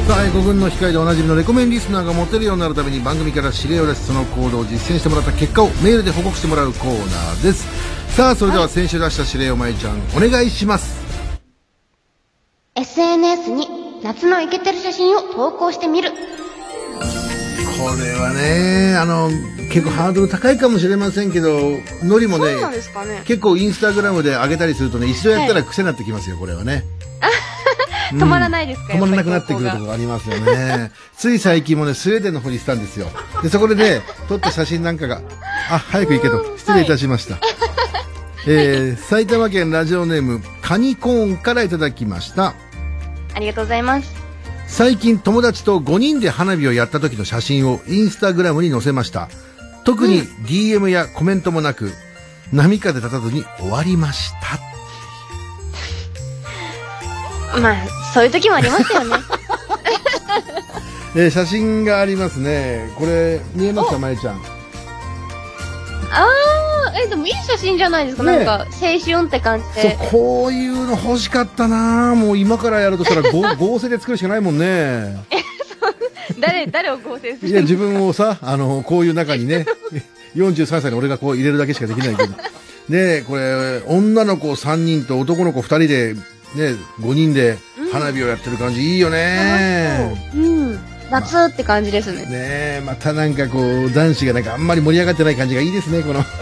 [0.07, 7.65] さあ、5軍の控えでおなじみのレコメンリスナーがモテるようになるために番組から指令を出しその行動を実践してもらった結果をメールで報告してもらうコーナーです。
[8.13, 10.99] さあ、それでは先週出した指令をまいちゃん、お願いします。
[12.75, 13.67] SNS に
[14.03, 16.12] 夏のイケてる写真を投稿してみる。
[17.79, 19.29] これはね、あの、
[19.71, 22.61] 結構ハードル高いかもしれませんけど、のりもね、ね
[23.23, 26.83] 結構インスタグラムで上げたりするとね、一度やったら癖になってきますよ、これはね。
[28.11, 30.91] 止まらないですか止まらなくなってくるところありますよね。
[31.17, 33.07] つい最近もね、スウェーデンの方にしたんですよ。
[33.41, 35.21] で、そこでね、撮った写真なんかが、
[35.69, 37.39] あ、早く行けと、失礼いたしました。
[38.45, 42.55] えー、埼玉県ラジオネーム、カニコーンからいただきました。
[43.35, 44.18] ありがとうございます。
[44.69, 49.27] 最近友達と5人で花火をやった時の写真をインスタグラムに載せました。
[49.84, 51.91] 特に DM やコメントもなく、
[52.53, 54.60] 波風立たずに終わりました。
[57.60, 57.75] まあ、
[58.13, 59.15] そういう時もありますよね。
[61.15, 62.91] えー写真がありますね。
[62.95, 64.36] これ、見えますか、まゆちゃん。
[66.12, 66.27] あー、
[67.03, 68.23] え、でもいい写真じゃないですか。
[68.23, 75.17] ねなんか、青春って感じそうで。、こういうの欲しかったなもう今からやるとしたら 合合成で作るしかないもんね。
[76.39, 77.49] 誰、誰を合成する？
[77.49, 79.65] いや、自分をさ、あの、こういう中にね、
[80.35, 82.33] 43歳の俺がこう入れるだけしかできないけど。
[82.89, 86.13] ねこれ、女の子3人と男の子2人で、
[86.55, 87.57] ね、5人で
[87.91, 90.15] 花火をやってる感じいいよね。
[90.35, 90.68] うん。
[91.09, 92.21] 夏って感じですね。
[92.23, 96.23] ねえ、またなんかこう、男子がなんかあんまり盛り上がってない感じがいいですね、この。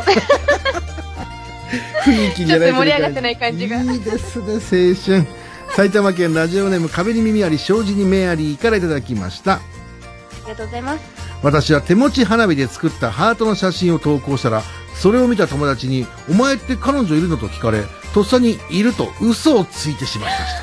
[2.03, 5.27] 雰囲気じゃないちょっと盛り上がってない感じがいいですね、青春。
[5.75, 9.53] 埼玉県ラジオネーム壁に耳あり、障子に目ありからいただきました。
[9.53, 9.59] あ
[10.45, 11.01] りがとうございます。
[11.43, 14.63] 私は手持ち花火で作ったハートの写真を投稿したら、
[14.95, 20.53] それを見た友達に、お前って彼女いるのと聞かれ、とっさにいると嘘をついてしまいまし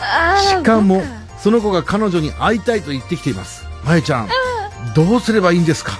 [0.00, 0.34] た。
[0.34, 1.02] あしかも、
[1.48, 3.64] その子が彼女に会いたいと言ってきています。
[3.82, 4.28] まゆちゃん、
[4.94, 5.98] どうすればいいんですか？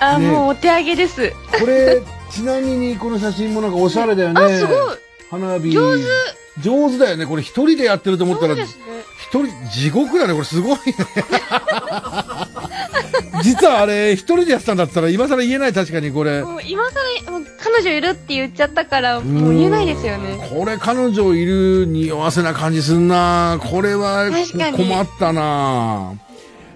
[0.00, 1.32] あ、ねもうお手上げです。
[1.58, 4.42] これ、ちなみにこの写真もなんかおしゃれだよね。
[4.42, 4.98] あ、すごい。
[5.30, 5.70] 花火。
[5.70, 6.04] 上手。
[6.60, 7.24] 上手だよね。
[7.24, 8.66] これ一人でやってると思ったら、一ね。
[9.30, 10.34] 人、地獄だね。
[10.34, 10.94] これすごいね。
[13.42, 16.42] 実はあれ、一人でやってたんだったら今更言えない確かにこれ。
[16.42, 16.82] もう今
[17.24, 20.38] 更、もう彼女いるって言っちゃったから、もう言えないですよね。
[20.50, 24.30] これ彼女いる匂わせな感じすんなこれは
[24.76, 26.14] 困ったな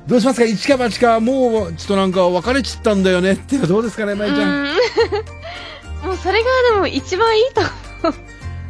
[0.07, 0.47] どうしますか？
[0.47, 4.65] 一か八か、もうちょっとなんか別れちったんだよねっていうのはどうですかね、まうゆちゃん？
[4.65, 4.67] ん。
[6.07, 7.61] もうそれがでも一番いいと。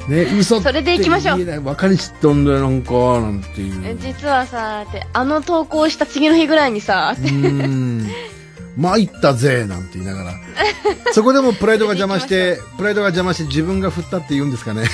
[0.08, 3.98] ね、嘘ってそれで行きましょう言えない別れちったんだよ、なんか、なんていう。
[4.00, 8.08] 実はさ、って、あの投稿した次の日ぐらいにさ、うーん。
[8.76, 10.32] 参ったぜ、なんて言いながら。
[11.12, 14.84] そこでもプライドが邪魔して、プライドが邪魔して自分が振ったって言うんですかね。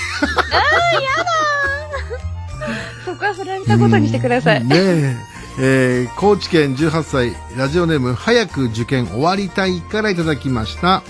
[3.05, 4.65] そこは振られたことにしてください。
[4.65, 5.17] ねえ。
[5.59, 10.97] えー高知県18歳、ラジオネーム、早く受験終わりたいからいただきました。
[10.97, 11.03] あ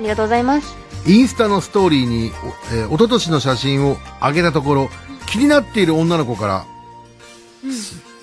[0.00, 0.79] りがとうございます。
[1.06, 4.90] インスタのストーリーに、おえー、一昨年の写真を上げたところ、
[5.26, 6.66] 気になっている女の子から、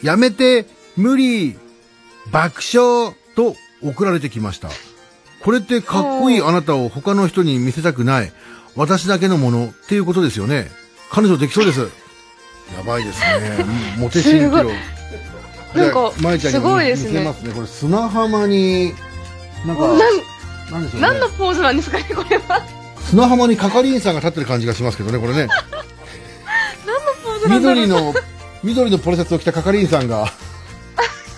[0.04, 1.58] やめて、無理、
[2.32, 4.70] 爆笑と送られてきました。
[5.44, 8.32] これってかっこいいあなたを他の人に見せたくない、
[8.76, 10.70] 私だけのものっていうことですよね。
[11.10, 11.80] 彼女できそうです。
[12.76, 13.66] やばいですね。
[13.98, 14.72] モテ新記録。
[15.76, 17.54] なんかすごいですね見せますね。
[17.54, 18.94] これ砂浜に、
[19.66, 19.96] なんか、
[20.72, 21.08] なん、でしょうね。
[21.08, 22.62] 何のポーズなんですかね、これは。
[23.10, 25.48] 砂浜に係員さんが立ってる感じがしますけどね、これね。
[27.48, 28.14] 緑の、
[28.64, 30.32] 緑のポロシャツを着た係員さんが、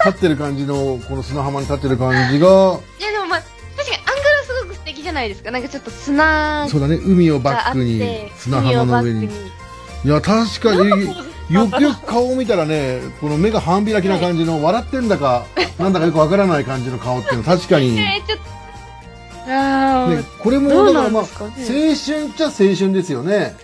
[0.05, 3.41] 立ってる感じの、この砂浜に立ってる感じが、いや、でもまあ、
[3.77, 5.51] 確かにアングルはすごく素敵じゃないですか。
[5.51, 9.25] なんかちょっと砂そうだね、海をバックにて、、砂浜の上に。
[9.25, 9.29] い
[10.05, 11.15] や、確かに、
[11.49, 15.45] よくよく顔を見たらね、この目が半開きな感じの、笑ってんだか、
[15.77, 18.39] なんだかよくわからない感じの顔っていうの確かに、ね、えー、ちょっ
[19.49, 23.55] と、あー、これも、だからまあ、ね青春っちゃ青春ですよね。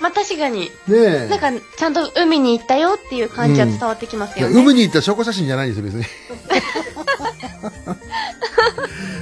[0.00, 1.28] まあ確かに、ねえ。
[1.28, 4.60] なんか、ちゃんと海に行ったよっていう感じは伝わってきますよね。
[4.60, 6.04] 海に行った証拠写真じゃないんですよ、別に。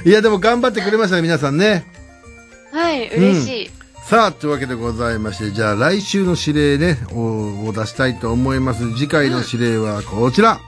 [0.09, 1.85] いや、でも頑張ってくれましたね、皆さんね。
[2.73, 3.71] はい、嬉しい。
[4.03, 8.81] さあ、というわけでございまして、じゃあ来週の指令ね、をを出したいと思います。
[8.95, 10.59] 次回の指令はこちら。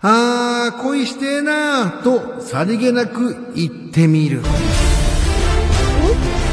[0.00, 4.42] あー、恋してえなーと、さりげなく言ってみる。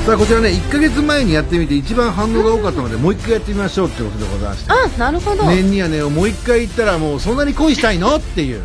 [0.08, 4.72] さあ、こちらね、1ヶ月前にやってみて一番反応が多かったので、もう一回やってみましょうってことでございまして。
[4.72, 5.44] あ、なるほど。
[5.44, 8.16] 年にはね、もう一回言ったらもうそんなに恋したいの？
[8.16, 8.62] っていう。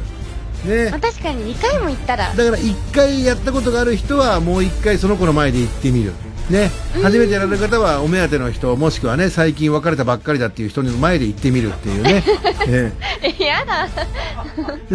[0.65, 1.01] ねまあ。
[1.01, 6.15] 確かに2回も行ったら、だから一回やったことがある人はもう一回その子の前で言ってみる。
[6.51, 6.71] ね。
[7.03, 12.25] 初めてやられる方はお目当ての人、もしくはね、最近別れたばっかりだっていう人の前で言ってみるっていうね。
[12.69, 13.89] ええ、やだ。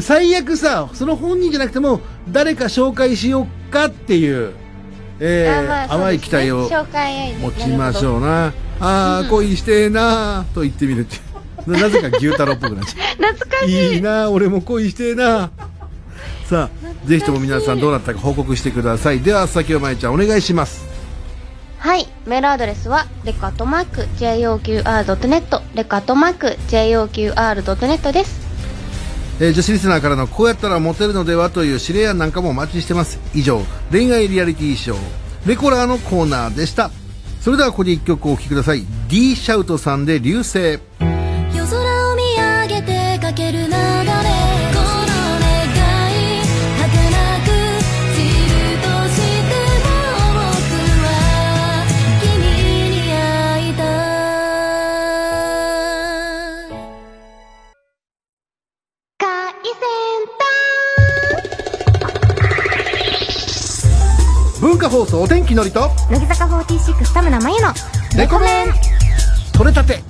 [0.01, 4.51] 最悪さ、その本人じゃなくても、誰か紹介しようかっていう、
[5.19, 8.09] えあまあー淡い期待を紹介愛持ちましう。
[8.09, 8.53] ょうな。
[8.79, 11.17] あー、恋してえなーと言ってみるって。
[11.65, 13.33] ななぜか牛太郎っぽくなっちゃう。
[13.33, 13.93] 懐かしい。
[13.95, 15.49] いいな俺も恋してえな
[16.47, 20.85] さあぜひとも皆さんどうなったか報告してくださいでは先をまいちゃんお願いします
[21.85, 22.07] はい。
[22.25, 28.41] メールアドレスは、レカトマーク、JOQR.net、レカットマーク、JOQR.net です。
[29.39, 33.19] えー女子リスナーからのこうやったらモテるのではという指令案なんかもお待ちしてます。
[33.35, 34.97] 以上恋愛リアリティショー
[35.47, 36.89] レコラーのコーナーでした。
[37.39, 38.83] それではここで一曲お聴きください。
[39.07, 40.79] D シャウトさんで流星。
[64.61, 67.73] 文化放送お天気のりと乃木坂46田村真由の
[68.17, 68.67] レコメン
[69.53, 70.01] 取れたて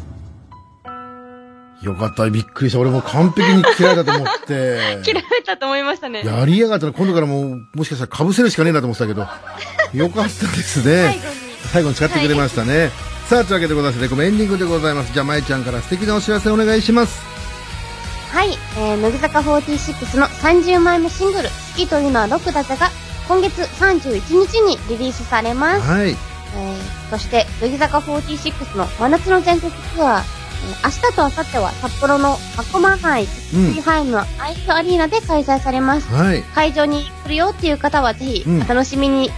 [1.85, 2.79] よかった、びっくりした。
[2.79, 4.99] 俺もう完璧に切られたと思って。
[5.03, 6.23] 切られたと思いましたね。
[6.25, 9.27] やりやがったら今度からもう、もしかしたら被せるしかねえなと思ってたけど、
[9.93, 10.29] よかったで
[10.63, 11.21] すね。
[11.71, 12.89] 最後に使ってくれましたね。
[13.29, 15.13] さあ、というわけでございまして、レコメンエンディングでございます。
[15.13, 17.34] じゃあ、まいちゃんから素敵なお知らせお願いします。
[18.31, 22.89] はい、えー、乃木坂46の30枚目シングル、好きというのはロックだぜが、
[23.27, 25.81] 今月31日にリリースされます。
[25.81, 26.09] はい。
[26.09, 30.35] えー、そして、乃木坂46の真夏の全国ツアー、えー
[30.83, 33.71] 明日と明後日は札幌の箱間杯うん。
[33.73, 36.11] 65のアイスアリーナで開催されます。
[36.11, 36.41] はい。
[36.55, 39.27] 会場に来るよっていう方はぜひうん、お楽しみに。
[39.27, 39.33] ね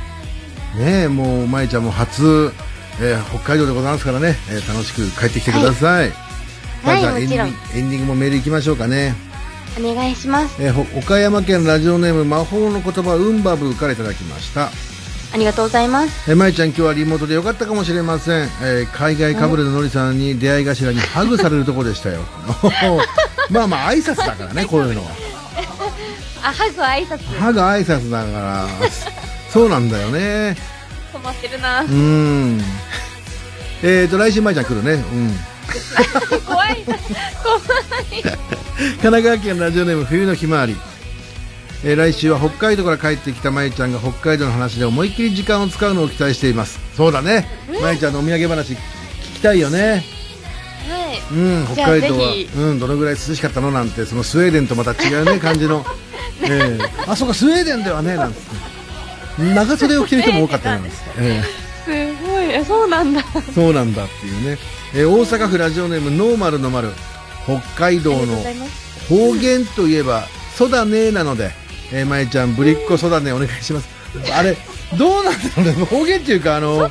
[1.04, 2.54] え、もう、まいちゃんも初、
[3.02, 6.27] えー北海道でございますからね、えー楽しく帰ってきてください。
[6.88, 9.14] さあはいじゃあエンディングエンディングもメール行きましょうかね。
[9.80, 10.62] お願いします。
[10.62, 14.70] えーほ岡山県ラジオネーム魔法の言葉うんばぶからいただきました。
[15.34, 16.32] ありがとうございます。
[16.32, 18.50] えー、まいちゃん今日はリモートでよかったかもしれません。
[18.62, 22.22] えー海外かぶれののりさんに出会い頭にハグされるとこでしたよ。
[23.52, 25.12] まあまあ挨拶だからね、 こういうのは。
[26.44, 27.40] あ、ハグ挨拶。
[27.40, 28.68] ハグ挨拶だから、
[29.52, 30.56] そうなんだよね。
[31.14, 31.86] 止まってるなう。
[31.86, 32.62] ーん。
[33.84, 34.94] えーと、来週まいちゃん来るね。
[34.94, 35.38] うん。
[36.46, 36.84] 怖い。
[38.78, 40.76] 神奈川県ラジオネーム冬のひまわり、
[41.84, 46.80] えー来週は北海道から帰ってきたまいちゃんが北海道の話で思いっきり時間を使うのを期待しています。
[46.96, 47.48] そうだね。
[47.82, 48.78] まいちゃんのお土産話聞
[49.36, 50.04] きたいよね。
[50.90, 51.22] はい。
[51.32, 52.34] うん北海道は。
[52.58, 55.86] うんどのぐらい涼しかったのなんてそのスウェーデンとまた違うね 感じの、
[56.44, 58.40] えーあそうかスウェーデンではねなんて。
[59.40, 61.44] 長袖を着てる人も多かったよなんつって、え。
[61.86, 62.46] すごい。
[62.52, 63.22] えそうなんだ。
[63.22, 64.58] ーそうなんだっていうね、
[64.94, 66.90] えー大阪府ラジオネームノーマルの丸
[67.44, 68.36] 北海道の
[69.10, 71.52] 方言といえば、そだねーなので、
[71.94, 73.90] えー、まえちゃん、ぶりっ子そだねお願いします。
[74.34, 74.58] あれ、
[74.98, 76.90] どうなんだろうね、方言っていうか、あの、あ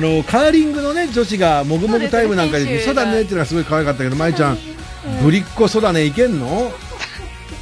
[0.00, 4.58] の、カーリングのね、女子がもぐもぐタイムなんかで、そだねっていうのがすごい可愛かったけど、まえちゃん、
[5.22, 6.72] ぶりっ子そだねいけんの？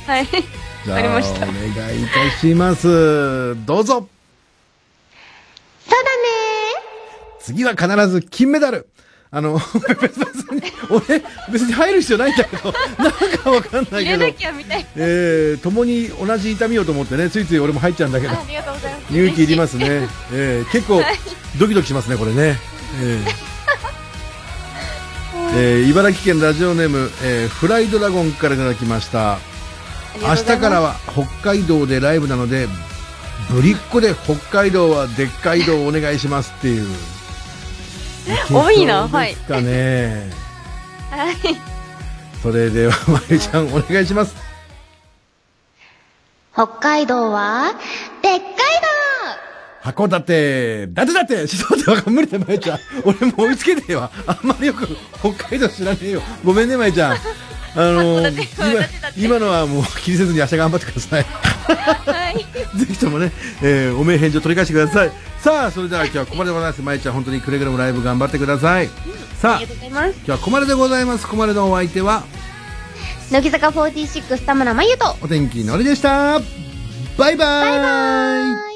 [0.07, 0.27] はい。
[0.27, 1.47] じゃあ、わかりました。
[1.47, 3.57] お願いいたします。
[3.67, 4.09] どうぞ。
[5.87, 6.03] そうだね
[7.41, 8.89] 次は必ず金メダル
[9.37, 9.61] あの、
[10.01, 10.17] 別
[10.51, 11.23] に、俺、
[11.53, 18.41] 別に入る必要ないんだけど、なんかわかんないけど入れな、きゃみたいえー、共に同じ痛みをと思ってね、ついつい俺も入っちゃうんだけどな。
[18.41, 19.15] あ、りがとうございます。
[19.15, 20.09] 勇気いりますね。
[20.33, 21.03] えー、結構、
[21.59, 22.59] ドキドキしますね、これね。
[23.03, 23.47] えー
[25.59, 29.39] えー茨城県ラジオネーム、えーフライドラゴンからいただきました。
[30.23, 32.69] 明日からは北海道でライブなので、
[33.51, 37.16] ぶりっ子で北海道はでっかい道をお願いしますっていう。
[38.51, 40.31] 多いなけそうですかね。
[41.11, 41.37] はい。
[42.43, 44.35] それでは、まゆちゃんお願いします。
[46.53, 47.75] 北海道は、
[48.23, 48.67] でっかい
[49.87, 52.79] 函館、だってだって、ちょっと待って、わかん無理だよ、まゆちゃん。
[53.05, 54.11] 俺もう追いつけねえわ。
[54.27, 54.89] あんまりよく
[55.21, 56.23] 北海道知らねえよ。
[56.45, 57.17] ごめんね、まゆちゃん。
[57.77, 61.23] あのー、今、今のはもう気にせずに明日頑張ってください。
[61.25, 62.37] はい。
[62.79, 65.11] ぜひともね、えーお名返事を取り返してください。
[65.41, 66.83] さあ、それでは今日はここまででございます。
[66.83, 68.87] まゆちゃん、本当にくれぐれもライブ頑張ってください。
[68.87, 70.15] うございます。
[70.17, 71.25] 今日はここまででございます。
[71.25, 72.25] ここまでのお相手は、
[73.31, 76.41] 乃木坂46田村真由と、お天気のりでした。
[77.19, 78.76] バイバーイ